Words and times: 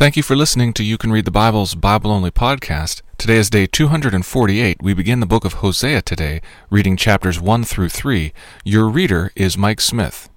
Thank 0.00 0.16
you 0.16 0.22
for 0.22 0.34
listening 0.34 0.72
to 0.72 0.82
You 0.82 0.96
Can 0.96 1.12
Read 1.12 1.26
the 1.26 1.30
Bible's 1.30 1.74
Bible 1.74 2.10
Only 2.10 2.30
podcast. 2.30 3.02
Today 3.18 3.36
is 3.36 3.50
day 3.50 3.66
248. 3.66 4.78
We 4.80 4.94
begin 4.94 5.20
the 5.20 5.26
book 5.26 5.44
of 5.44 5.60
Hosea 5.60 6.00
today, 6.00 6.40
reading 6.70 6.96
chapters 6.96 7.38
1 7.38 7.64
through 7.64 7.90
3. 7.90 8.32
Your 8.64 8.88
reader 8.88 9.30
is 9.36 9.58
Mike 9.58 9.82
Smith. 9.82 10.30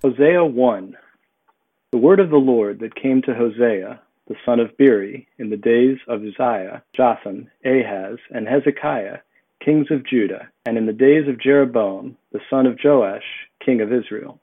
Hosea 0.00 0.46
1 0.46 0.96
The 1.90 1.98
word 1.98 2.18
of 2.18 2.30
the 2.30 2.38
Lord 2.38 2.78
that 2.80 2.94
came 2.94 3.20
to 3.20 3.34
Hosea, 3.34 4.00
the 4.26 4.36
son 4.46 4.58
of 4.58 4.74
Beeri, 4.78 5.28
in 5.36 5.50
the 5.50 5.58
days 5.58 5.98
of 6.08 6.22
Uzziah, 6.22 6.82
Jotham, 6.96 7.50
Ahaz, 7.62 8.16
and 8.30 8.48
Hezekiah, 8.48 9.18
kings 9.62 9.88
of 9.90 10.06
Judah, 10.06 10.48
and 10.64 10.78
in 10.78 10.86
the 10.86 10.94
days 10.94 11.28
of 11.28 11.38
Jeroboam, 11.38 12.16
the 12.32 12.40
son 12.48 12.64
of 12.64 12.78
Joash, 12.82 13.50
king 13.62 13.82
of 13.82 13.92
Israel. 13.92 14.40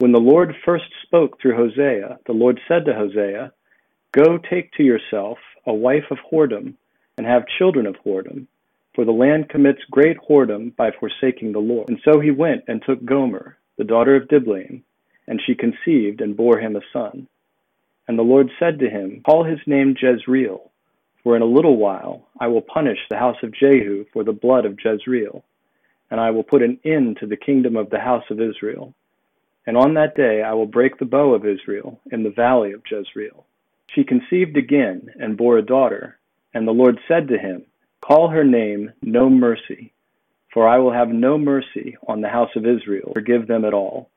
When 0.00 0.12
the 0.12 0.18
Lord 0.18 0.54
first 0.66 0.84
spoke 1.02 1.40
through 1.40 1.56
Hosea, 1.56 2.18
the 2.26 2.32
Lord 2.32 2.60
said 2.68 2.84
to 2.84 2.92
Hosea, 2.92 3.54
Go 4.12 4.36
take 4.36 4.72
to 4.72 4.82
yourself 4.82 5.38
a 5.64 5.72
wife 5.72 6.04
of 6.10 6.18
whoredom, 6.30 6.74
and 7.16 7.26
have 7.26 7.46
children 7.46 7.86
of 7.86 7.96
whoredom, 8.04 8.46
for 8.94 9.06
the 9.06 9.12
land 9.12 9.48
commits 9.48 9.80
great 9.90 10.18
whoredom 10.18 10.76
by 10.76 10.90
forsaking 10.90 11.52
the 11.52 11.60
Lord. 11.60 11.88
And 11.88 11.98
so 12.04 12.20
he 12.20 12.30
went 12.30 12.64
and 12.68 12.82
took 12.82 13.02
Gomer, 13.06 13.56
the 13.78 13.84
daughter 13.84 14.14
of 14.14 14.28
Diblaim, 14.28 14.82
and 15.26 15.40
she 15.40 15.54
conceived 15.54 16.20
and 16.20 16.36
bore 16.36 16.58
him 16.58 16.76
a 16.76 16.82
son. 16.92 17.26
And 18.06 18.18
the 18.18 18.22
Lord 18.22 18.50
said 18.58 18.80
to 18.80 18.90
him, 18.90 19.22
Call 19.24 19.44
his 19.44 19.60
name 19.66 19.96
Jezreel, 19.98 20.70
for 21.22 21.34
in 21.34 21.40
a 21.40 21.46
little 21.46 21.78
while 21.78 22.28
I 22.38 22.48
will 22.48 22.60
punish 22.60 22.98
the 23.08 23.16
house 23.16 23.42
of 23.42 23.54
Jehu 23.54 24.04
for 24.12 24.24
the 24.24 24.32
blood 24.32 24.66
of 24.66 24.76
Jezreel, 24.84 25.42
and 26.10 26.20
I 26.20 26.32
will 26.32 26.42
put 26.42 26.62
an 26.62 26.78
end 26.84 27.16
to 27.20 27.26
the 27.26 27.38
kingdom 27.38 27.76
of 27.76 27.88
the 27.88 28.00
house 28.00 28.24
of 28.28 28.42
Israel. 28.42 28.92
And 29.66 29.78
on 29.78 29.94
that 29.94 30.16
day 30.16 30.42
I 30.42 30.52
will 30.52 30.66
break 30.66 30.98
the 30.98 31.06
bow 31.06 31.32
of 31.32 31.46
Israel 31.46 31.98
in 32.10 32.24
the 32.24 32.30
valley 32.30 32.72
of 32.72 32.82
Jezreel 32.90 33.46
she 33.94 34.04
conceived 34.04 34.56
again 34.56 35.08
and 35.18 35.36
bore 35.36 35.58
a 35.58 35.64
daughter. 35.64 36.18
And 36.54 36.66
the 36.66 36.72
Lord 36.72 36.98
said 37.08 37.28
to 37.28 37.38
him, 37.38 37.64
Call 38.00 38.28
her 38.28 38.44
name 38.44 38.92
No 39.02 39.30
Mercy, 39.30 39.92
for 40.52 40.68
I 40.68 40.78
will 40.78 40.92
have 40.92 41.08
no 41.08 41.38
mercy 41.38 41.96
on 42.06 42.20
the 42.20 42.28
house 42.28 42.50
of 42.56 42.66
Israel, 42.66 43.12
forgive 43.14 43.46
them 43.46 43.64
at 43.64 43.74
all. 43.74 44.10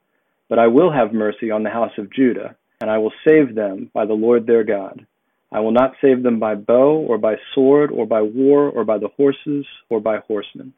But 0.49 0.59
I 0.59 0.67
will 0.67 0.91
have 0.91 1.13
mercy 1.13 1.51
on 1.51 1.63
the 1.63 1.69
house 1.69 1.93
of 1.97 2.11
Judah, 2.11 2.55
and 2.81 2.89
I 2.89 2.97
will 2.97 3.13
save 3.25 3.55
them 3.55 3.89
by 3.93 4.05
the 4.05 4.13
Lord 4.13 4.45
their 4.45 4.63
God. 4.63 5.05
I 5.51 5.59
will 5.59 5.71
not 5.71 5.95
save 6.01 6.23
them 6.23 6.39
by 6.39 6.55
bow, 6.55 6.97
or 6.97 7.17
by 7.17 7.35
sword, 7.53 7.91
or 7.91 8.05
by 8.05 8.21
war, 8.21 8.69
or 8.69 8.83
by 8.83 8.97
the 8.97 9.07
horses, 9.15 9.65
or 9.89 9.99
by 9.99 10.17
horsemen. 10.27 10.73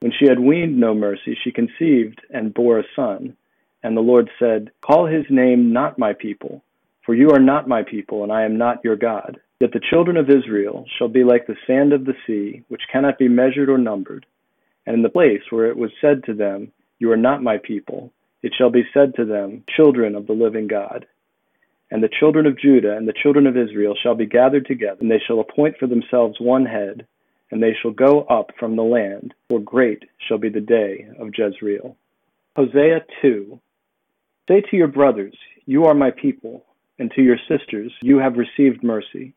When 0.00 0.12
she 0.12 0.28
had 0.28 0.38
weaned 0.38 0.78
no 0.78 0.94
mercy, 0.94 1.36
she 1.42 1.50
conceived 1.50 2.20
and 2.30 2.54
bore 2.54 2.78
a 2.78 2.84
son. 2.94 3.36
And 3.82 3.96
the 3.96 4.00
Lord 4.00 4.30
said, 4.38 4.70
Call 4.80 5.06
his 5.06 5.24
name 5.28 5.72
not 5.72 5.98
my 5.98 6.12
people 6.12 6.62
for 7.08 7.14
you 7.14 7.30
are 7.30 7.40
not 7.40 7.66
my 7.66 7.82
people, 7.82 8.22
and 8.22 8.30
I 8.30 8.42
am 8.42 8.58
not 8.58 8.84
your 8.84 8.94
God. 8.94 9.40
Yet 9.60 9.72
the 9.72 9.80
children 9.80 10.18
of 10.18 10.28
Israel 10.28 10.84
shall 10.98 11.08
be 11.08 11.24
like 11.24 11.46
the 11.46 11.56
sand 11.66 11.94
of 11.94 12.04
the 12.04 12.12
sea, 12.26 12.64
which 12.68 12.82
cannot 12.92 13.16
be 13.16 13.28
measured 13.28 13.70
or 13.70 13.78
numbered. 13.78 14.26
And 14.84 14.94
in 14.94 15.02
the 15.02 15.08
place 15.08 15.40
where 15.48 15.70
it 15.70 15.78
was 15.78 15.90
said 16.02 16.24
to 16.24 16.34
them, 16.34 16.70
You 16.98 17.10
are 17.10 17.16
not 17.16 17.42
my 17.42 17.56
people, 17.56 18.12
it 18.42 18.52
shall 18.58 18.68
be 18.68 18.82
said 18.92 19.14
to 19.14 19.24
them, 19.24 19.64
Children 19.74 20.16
of 20.16 20.26
the 20.26 20.34
living 20.34 20.66
God. 20.66 21.06
And 21.90 22.02
the 22.02 22.10
children 22.20 22.44
of 22.44 22.60
Judah 22.60 22.94
and 22.94 23.08
the 23.08 23.14
children 23.22 23.46
of 23.46 23.56
Israel 23.56 23.94
shall 24.02 24.14
be 24.14 24.26
gathered 24.26 24.66
together, 24.66 24.98
and 25.00 25.10
they 25.10 25.22
shall 25.26 25.40
appoint 25.40 25.78
for 25.78 25.86
themselves 25.86 26.36
one 26.38 26.66
head, 26.66 27.06
and 27.50 27.62
they 27.62 27.74
shall 27.80 27.92
go 27.92 28.24
up 28.24 28.50
from 28.60 28.76
the 28.76 28.82
land, 28.82 29.32
for 29.48 29.60
great 29.60 30.02
shall 30.28 30.36
be 30.36 30.50
the 30.50 30.60
day 30.60 31.08
of 31.18 31.32
Jezreel. 31.34 31.96
Hosea 32.54 33.00
2 33.22 33.58
Say 34.46 34.60
to 34.70 34.76
your 34.76 34.88
brothers, 34.88 35.34
You 35.64 35.86
are 35.86 35.94
my 35.94 36.10
people 36.10 36.66
and 36.98 37.10
to 37.12 37.22
your 37.22 37.38
sisters, 37.48 37.92
You 38.02 38.18
have 38.18 38.36
received 38.36 38.82
mercy. 38.82 39.34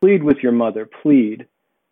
Plead 0.00 0.22
with 0.22 0.38
your 0.42 0.52
mother, 0.52 0.88
plead, 1.02 1.46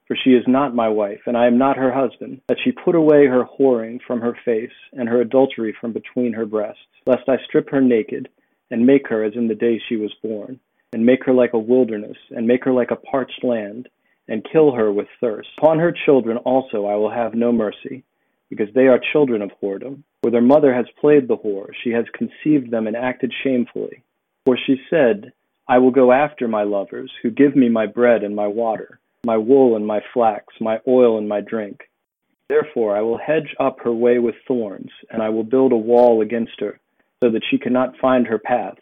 for 0.06 0.16
she 0.16 0.30
is 0.30 0.44
not 0.46 0.74
my 0.74 0.88
wife, 0.88 1.20
and 1.26 1.36
I 1.36 1.46
am 1.46 1.58
not 1.58 1.76
her 1.76 1.92
husband, 1.92 2.40
that 2.48 2.56
she 2.64 2.72
put 2.72 2.94
away 2.94 3.26
her 3.26 3.44
whoring 3.44 4.00
from 4.06 4.20
her 4.20 4.36
face, 4.44 4.72
and 4.94 5.08
her 5.08 5.20
adultery 5.20 5.76
from 5.78 5.92
between 5.92 6.32
her 6.32 6.46
breasts, 6.46 6.80
lest 7.06 7.28
I 7.28 7.36
strip 7.46 7.68
her 7.70 7.82
naked, 7.82 8.30
and 8.70 8.86
make 8.86 9.06
her 9.08 9.22
as 9.22 9.34
in 9.34 9.48
the 9.48 9.54
day 9.54 9.80
she 9.86 9.96
was 9.96 10.14
born, 10.22 10.58
and 10.94 11.04
make 11.04 11.24
her 11.24 11.34
like 11.34 11.52
a 11.52 11.58
wilderness, 11.58 12.16
and 12.30 12.46
make 12.46 12.64
her 12.64 12.72
like 12.72 12.90
a 12.90 12.96
parched 12.96 13.44
land, 13.44 13.88
and 14.28 14.48
kill 14.50 14.72
her 14.72 14.90
with 14.90 15.08
thirst. 15.20 15.50
Upon 15.58 15.78
her 15.78 15.92
children 16.06 16.38
also 16.38 16.86
I 16.86 16.94
will 16.96 17.10
have 17.10 17.34
no 17.34 17.52
mercy, 17.52 18.04
because 18.48 18.72
they 18.74 18.86
are 18.86 18.98
children 19.12 19.42
of 19.42 19.50
whoredom. 19.62 20.02
For 20.22 20.30
their 20.30 20.40
mother 20.40 20.72
has 20.72 20.86
played 20.98 21.28
the 21.28 21.36
whore, 21.36 21.68
she 21.84 21.90
has 21.90 22.06
conceived 22.14 22.70
them 22.70 22.86
and 22.86 22.96
acted 22.96 23.32
shamefully. 23.42 24.02
For 24.48 24.56
she 24.56 24.80
said, 24.88 25.34
I 25.68 25.76
will 25.76 25.90
go 25.90 26.10
after 26.10 26.48
my 26.48 26.62
lovers, 26.62 27.12
who 27.20 27.30
give 27.30 27.54
me 27.54 27.68
my 27.68 27.84
bread 27.84 28.22
and 28.24 28.34
my 28.34 28.46
water, 28.46 28.98
my 29.26 29.36
wool 29.36 29.76
and 29.76 29.86
my 29.86 30.00
flax, 30.14 30.54
my 30.58 30.80
oil 30.88 31.18
and 31.18 31.28
my 31.28 31.42
drink. 31.42 31.90
Therefore 32.48 32.96
I 32.96 33.02
will 33.02 33.18
hedge 33.18 33.54
up 33.60 33.80
her 33.80 33.92
way 33.92 34.18
with 34.18 34.36
thorns, 34.46 34.90
and 35.10 35.22
I 35.22 35.28
will 35.28 35.44
build 35.44 35.72
a 35.72 35.76
wall 35.76 36.22
against 36.22 36.60
her, 36.60 36.80
so 37.20 37.28
that 37.28 37.44
she 37.44 37.58
cannot 37.58 37.98
find 37.98 38.26
her 38.26 38.38
paths. 38.38 38.80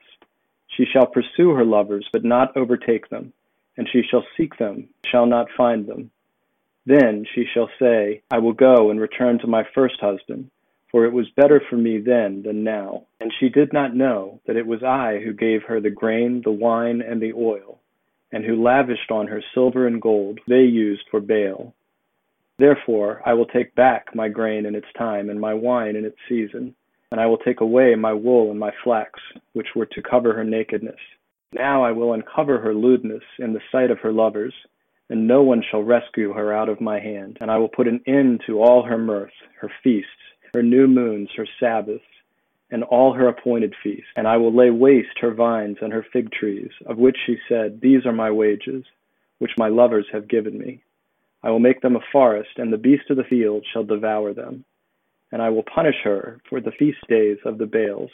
She 0.69 0.85
shall 0.85 1.07
pursue 1.09 1.51
her 1.55 1.65
lovers, 1.65 2.09
but 2.13 2.23
not 2.23 2.57
overtake 2.57 3.09
them, 3.09 3.33
and 3.77 3.89
she 3.89 4.05
shall 4.09 4.25
seek 4.37 4.59
them, 4.59 4.89
shall 5.05 5.27
not 5.27 5.51
find 5.57 5.89
them. 5.89 6.13
Then 6.85 7.27
she 7.35 7.45
shall 7.45 7.71
say, 7.81 8.23
I 8.31 8.39
will 8.39 8.53
go 8.53 8.93
and 8.93 9.01
return 9.01 9.41
to 9.41 9.49
my 9.49 9.65
first 9.75 9.99
husband 10.01 10.49
for 10.97 11.05
it 11.05 11.13
was 11.13 11.29
better 11.37 11.61
for 11.69 11.77
me 11.77 11.99
then 11.99 12.43
than 12.43 12.65
now. 12.65 13.03
And 13.21 13.31
she 13.39 13.51
did 13.51 13.71
not 13.71 13.95
know 13.95 14.41
that 14.47 14.57
it 14.57 14.67
was 14.67 14.83
I 14.83 15.21
who 15.23 15.35
gave 15.35 15.61
her 15.69 15.79
the 15.79 15.91
grain, 15.91 16.41
the 16.43 16.51
wine, 16.51 17.03
and 17.03 17.21
the 17.21 17.35
oil, 17.35 17.81
and 18.33 18.43
who 18.43 18.65
lavished 18.65 19.11
on 19.11 19.27
her 19.27 19.45
silver 19.53 19.87
and 19.87 20.01
gold 20.01 20.41
they 20.49 20.63
used 20.63 21.03
for 21.11 21.21
Baal. 21.21 21.75
Therefore 22.59 23.21
I 23.27 23.35
will 23.35 23.45
take 23.45 23.75
back 23.75 24.15
my 24.15 24.31
grain 24.31 24.65
in 24.65 24.75
its 24.75 24.87
time, 24.97 25.29
and 25.29 25.39
my 25.39 25.53
wine 25.53 25.97
in 25.97 26.07
its 26.07 26.17
season, 26.31 26.75
and 27.13 27.21
I 27.21 27.27
will 27.27 27.37
take 27.37 27.61
away 27.61 27.95
my 27.95 28.15
wool 28.15 28.51
and 28.51 28.59
my 28.59 28.73
flax, 28.83 29.21
which 29.53 29.75
were 29.77 29.85
to 29.85 30.03
cover 30.11 30.33
her 30.33 30.45
nakedness. 30.45 30.97
Now 31.53 31.85
I 31.85 31.93
will 31.93 32.15
uncover 32.15 32.59
her 32.61 32.75
lewdness 32.75 33.23
in 33.39 33.53
the 33.53 33.61
sight 33.71 33.91
of 33.91 33.99
her 33.99 34.13
lovers, 34.13 34.55
and 35.11 35.29
no 35.29 35.43
one 35.43 35.63
shall 35.71 35.83
rescue 35.83 36.33
her 36.33 36.55
out 36.55 36.71
of 36.71 36.81
my 36.81 37.01
hand. 37.01 37.37
And 37.43 37.51
I 37.51 37.59
will 37.59 37.69
put 37.69 37.87
an 37.87 38.01
end 38.07 38.41
to 38.47 38.63
all 38.63 38.83
her 38.83 38.97
mirth, 38.97 39.37
her 39.61 39.71
feasts, 39.85 40.09
her 40.57 40.63
new 40.63 40.89
moons, 40.89 41.29
her 41.37 41.47
Sabbaths, 41.61 42.01
and 42.71 42.83
all 42.85 43.13
her 43.13 43.29
appointed 43.29 43.75
feasts. 43.83 44.09
And 44.17 44.27
I 44.27 44.39
will 44.39 44.57
lay 44.57 44.71
waste 44.71 45.19
her 45.21 45.35
vines 45.35 45.77
and 45.83 45.93
her 45.93 46.07
fig 46.15 46.33
trees, 46.33 46.71
of 46.87 46.97
which 46.97 47.19
she 47.27 47.37
said, 47.47 47.81
These 47.83 48.07
are 48.07 48.13
my 48.13 48.31
wages, 48.31 48.83
which 49.39 49.51
my 49.59 49.69
lovers 49.69 50.07
have 50.13 50.29
given 50.29 50.59
me. 50.59 50.83
I 51.43 51.51
will 51.51 51.59
make 51.59 51.83
them 51.83 51.95
a 51.95 52.01
forest, 52.11 52.49
and 52.57 52.73
the 52.73 52.79
beasts 52.79 53.11
of 53.11 53.19
the 53.19 53.25
field 53.25 53.67
shall 53.71 53.85
devour 53.85 54.33
them. 54.33 54.65
And 55.31 55.43
I 55.43 55.51
will 55.51 55.63
punish 55.63 55.97
her 56.05 56.41
for 56.49 56.63
the 56.63 56.73
feast 56.79 57.07
days 57.07 57.37
of 57.45 57.59
the 57.59 57.67
Baals, 57.67 58.11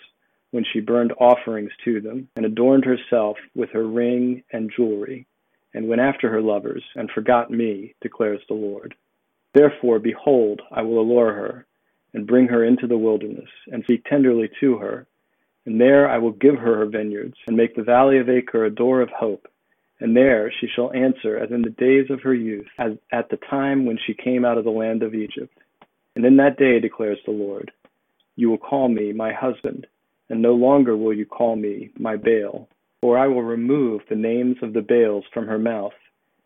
when 0.50 0.64
she 0.64 0.80
burned 0.80 1.12
offerings 1.20 1.70
to 1.84 2.00
them, 2.00 2.28
and 2.34 2.44
adorned 2.44 2.84
herself 2.84 3.36
with 3.54 3.70
her 3.70 3.86
ring 3.86 4.42
and 4.52 4.72
jewelry, 4.76 5.26
and 5.74 5.88
went 5.88 6.00
after 6.00 6.28
her 6.28 6.42
lovers, 6.42 6.82
and 6.96 7.08
forgot 7.08 7.52
me, 7.52 7.94
declares 8.02 8.40
the 8.48 8.54
Lord. 8.54 8.96
Therefore, 9.54 10.00
behold, 10.00 10.60
I 10.72 10.82
will 10.82 11.00
allure 11.00 11.32
her 11.34 11.66
and 12.14 12.26
bring 12.26 12.48
her 12.48 12.64
into 12.64 12.86
the 12.86 12.98
wilderness, 12.98 13.48
and 13.68 13.84
speak 13.84 14.04
tenderly 14.04 14.50
to 14.60 14.76
her. 14.78 15.06
And 15.64 15.80
there 15.80 16.08
I 16.08 16.18
will 16.18 16.32
give 16.32 16.56
her 16.56 16.76
her 16.78 16.86
vineyards, 16.86 17.36
and 17.46 17.56
make 17.56 17.74
the 17.74 17.82
valley 17.82 18.18
of 18.18 18.28
Achor 18.28 18.64
a 18.64 18.70
door 18.70 19.00
of 19.00 19.10
hope. 19.10 19.46
And 20.00 20.16
there 20.16 20.52
she 20.60 20.66
shall 20.66 20.92
answer 20.92 21.38
as 21.38 21.50
in 21.52 21.62
the 21.62 21.70
days 21.70 22.10
of 22.10 22.22
her 22.22 22.34
youth, 22.34 22.66
as 22.78 22.92
at 23.12 23.30
the 23.30 23.38
time 23.48 23.86
when 23.86 23.98
she 24.04 24.14
came 24.14 24.44
out 24.44 24.58
of 24.58 24.64
the 24.64 24.70
land 24.70 25.02
of 25.02 25.14
Egypt. 25.14 25.56
And 26.16 26.24
in 26.24 26.36
that 26.38 26.58
day, 26.58 26.80
declares 26.80 27.18
the 27.24 27.32
Lord, 27.32 27.70
you 28.36 28.50
will 28.50 28.58
call 28.58 28.88
me 28.88 29.12
my 29.12 29.32
husband, 29.32 29.86
and 30.28 30.42
no 30.42 30.54
longer 30.54 30.96
will 30.96 31.12
you 31.12 31.24
call 31.24 31.56
me 31.56 31.90
my 31.98 32.16
Baal. 32.16 32.68
For 33.00 33.18
I 33.18 33.28
will 33.28 33.42
remove 33.42 34.02
the 34.08 34.16
names 34.16 34.56
of 34.62 34.72
the 34.72 34.82
Baals 34.82 35.24
from 35.32 35.46
her 35.46 35.58
mouth, 35.58 35.92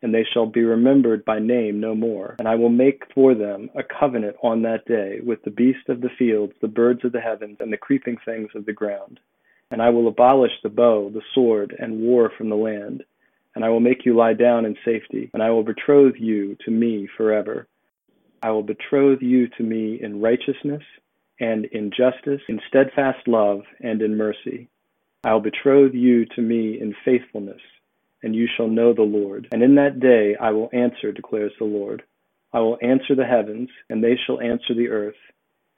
and 0.02 0.14
they 0.14 0.24
shall 0.32 0.46
be 0.46 0.62
remembered 0.62 1.24
by 1.24 1.38
name 1.38 1.80
no 1.80 1.94
more. 1.94 2.36
And 2.38 2.48
I 2.48 2.54
will 2.54 2.68
make 2.68 3.02
for 3.14 3.34
them 3.34 3.70
a 3.74 3.82
covenant 3.82 4.36
on 4.42 4.62
that 4.62 4.84
day 4.86 5.20
with 5.24 5.42
the 5.42 5.50
beasts 5.50 5.88
of 5.88 6.00
the 6.00 6.10
fields, 6.18 6.52
the 6.60 6.68
birds 6.68 7.04
of 7.04 7.12
the 7.12 7.20
heavens, 7.20 7.56
and 7.60 7.72
the 7.72 7.78
creeping 7.78 8.16
things 8.24 8.50
of 8.54 8.66
the 8.66 8.72
ground. 8.72 9.20
And 9.70 9.80
I 9.82 9.90
will 9.90 10.06
abolish 10.06 10.52
the 10.62 10.68
bow, 10.68 11.10
the 11.12 11.22
sword, 11.34 11.74
and 11.78 12.00
war 12.00 12.30
from 12.36 12.50
the 12.50 12.56
land. 12.56 13.04
And 13.54 13.64
I 13.64 13.70
will 13.70 13.80
make 13.80 14.04
you 14.04 14.14
lie 14.14 14.34
down 14.34 14.66
in 14.66 14.76
safety, 14.84 15.30
and 15.32 15.42
I 15.42 15.50
will 15.50 15.64
betroth 15.64 16.14
you 16.18 16.56
to 16.66 16.70
me 16.70 17.08
forever. 17.16 17.66
I 18.42 18.50
will 18.50 18.62
betroth 18.62 19.22
you 19.22 19.48
to 19.56 19.62
me 19.62 19.98
in 20.00 20.20
righteousness 20.20 20.82
and 21.40 21.64
in 21.66 21.90
justice, 21.90 22.42
in 22.48 22.60
steadfast 22.68 23.26
love 23.26 23.62
and 23.80 24.02
in 24.02 24.16
mercy. 24.16 24.68
I 25.24 25.32
will 25.32 25.40
betroth 25.40 25.94
you 25.94 26.26
to 26.36 26.42
me 26.42 26.78
in 26.80 26.94
faithfulness 27.04 27.60
and 28.22 28.34
you 28.34 28.48
shall 28.56 28.68
know 28.68 28.92
the 28.92 29.02
Lord. 29.02 29.48
And 29.52 29.62
in 29.62 29.74
that 29.76 30.00
day 30.00 30.36
I 30.40 30.50
will 30.50 30.70
answer, 30.72 31.12
declares 31.12 31.52
the 31.58 31.64
Lord. 31.64 32.02
I 32.52 32.60
will 32.60 32.78
answer 32.80 33.14
the 33.14 33.24
heavens, 33.26 33.68
and 33.90 34.02
they 34.02 34.16
shall 34.26 34.40
answer 34.40 34.74
the 34.74 34.88
earth. 34.88 35.16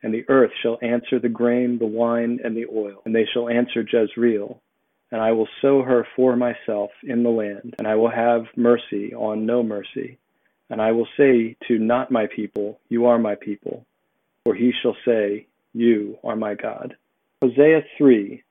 And 0.02 0.14
the 0.14 0.25
earth 0.29 0.52
shall 0.62 0.79
answer 0.81 1.19
the 1.19 1.29
grain, 1.29 1.79
the 1.79 1.87
wine, 1.87 2.38
and 2.44 2.56
the 2.56 2.67
oil. 2.67 3.02
And 3.05 3.14
they 3.14 3.26
shall 3.32 3.49
answer 3.49 3.82
Jezreel. 3.82 4.61
and 5.11 5.20
I 5.20 5.32
will 5.32 5.49
sow 5.62 5.82
her 5.82 6.06
for 6.14 6.37
myself 6.37 6.90
in 7.02 7.23
the 7.23 7.31
land, 7.31 7.75
and 7.79 7.87
I 7.88 7.94
will 7.94 8.11
have 8.11 8.44
mercy 8.56 9.14
on 9.14 9.46
no 9.46 9.62
mercy. 9.62 10.19
And 10.70 10.82
I 10.82 10.93
will 10.93 11.08
say 11.17 11.56
to 11.67 11.79
not 11.79 12.11
my 12.11 12.26
people, 12.26 12.79
You 12.88 13.06
are 13.06 13.19
my 13.19 13.34
people, 13.34 13.87
for 14.44 14.55
he 14.55 14.73
shall 14.82 14.96
say, 15.05 15.46
You 15.73 16.19
are 16.23 16.37
my 16.37 16.55
God. 16.55 16.96
Hosea 17.41 17.82
3 17.96 18.43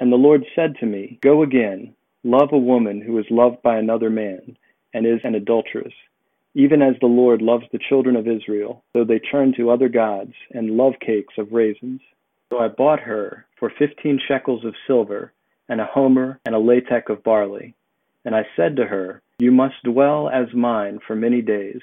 And 0.00 0.12
the 0.12 0.16
Lord 0.16 0.44
said 0.56 0.74
to 0.80 0.86
me, 0.86 1.18
Go 1.22 1.42
again, 1.42 1.94
love 2.24 2.48
a 2.52 2.58
woman 2.58 3.00
who 3.00 3.18
is 3.18 3.26
loved 3.30 3.62
by 3.62 3.76
another 3.76 4.10
man, 4.10 4.56
and 4.92 5.06
is 5.06 5.20
an 5.24 5.34
adulteress, 5.34 5.92
even 6.54 6.82
as 6.82 6.94
the 7.00 7.06
Lord 7.06 7.42
loves 7.42 7.64
the 7.70 7.78
children 7.88 8.16
of 8.16 8.26
Israel, 8.26 8.82
though 8.92 9.04
they 9.04 9.18
turn 9.18 9.54
to 9.56 9.70
other 9.70 9.88
gods, 9.88 10.32
and 10.52 10.76
love 10.76 10.94
cakes 11.00 11.34
of 11.38 11.52
raisins. 11.52 12.00
So 12.50 12.58
I 12.58 12.68
bought 12.68 13.00
her 13.00 13.46
for 13.58 13.70
fifteen 13.78 14.18
shekels 14.26 14.64
of 14.64 14.74
silver 14.86 15.32
and 15.68 15.80
a 15.80 15.86
homer 15.86 16.40
and 16.46 16.54
a 16.54 16.58
lethech 16.58 17.08
of 17.08 17.24
barley. 17.24 17.74
And 18.24 18.34
I 18.34 18.46
said 18.56 18.76
to 18.76 18.86
her, 18.86 19.22
You 19.38 19.50
must 19.50 19.82
dwell 19.84 20.28
as 20.28 20.52
mine 20.54 21.00
for 21.06 21.16
many 21.16 21.42
days. 21.42 21.80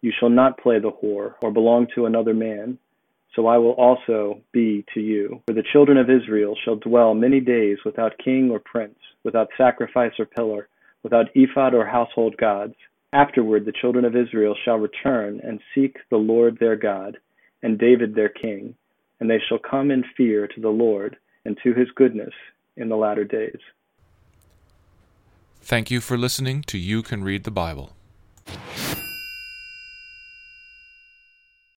You 0.00 0.12
shall 0.18 0.30
not 0.30 0.58
play 0.58 0.78
the 0.78 0.90
whore, 0.90 1.34
or 1.42 1.50
belong 1.50 1.88
to 1.94 2.06
another 2.06 2.34
man. 2.34 2.78
So 3.38 3.46
I 3.46 3.56
will 3.56 3.74
also 3.74 4.40
be 4.50 4.84
to 4.94 5.00
you. 5.00 5.40
For 5.46 5.52
the 5.52 5.62
children 5.72 5.96
of 5.96 6.10
Israel 6.10 6.56
shall 6.64 6.74
dwell 6.74 7.14
many 7.14 7.38
days 7.38 7.78
without 7.84 8.18
king 8.18 8.50
or 8.50 8.58
prince, 8.58 8.98
without 9.22 9.46
sacrifice 9.56 10.10
or 10.18 10.26
pillar, 10.26 10.66
without 11.04 11.26
ephod 11.36 11.72
or 11.72 11.86
household 11.86 12.36
gods. 12.36 12.74
Afterward 13.12 13.64
the 13.64 13.72
children 13.80 14.04
of 14.04 14.16
Israel 14.16 14.56
shall 14.64 14.78
return 14.78 15.40
and 15.44 15.60
seek 15.72 15.98
the 16.10 16.16
Lord 16.16 16.58
their 16.58 16.74
God, 16.74 17.18
and 17.62 17.78
David 17.78 18.16
their 18.16 18.28
king, 18.28 18.74
and 19.20 19.30
they 19.30 19.38
shall 19.48 19.60
come 19.60 19.92
in 19.92 20.02
fear 20.16 20.48
to 20.48 20.60
the 20.60 20.68
Lord 20.68 21.16
and 21.44 21.56
to 21.62 21.72
his 21.74 21.86
goodness 21.94 22.34
in 22.76 22.88
the 22.88 22.96
latter 22.96 23.22
days. 23.22 23.60
Thank 25.60 25.92
you 25.92 26.00
for 26.00 26.18
listening 26.18 26.62
to 26.62 26.76
You 26.76 27.04
Can 27.04 27.22
Read 27.22 27.44
the 27.44 27.52
Bible. 27.52 27.92